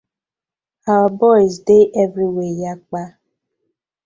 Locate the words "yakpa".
2.61-3.01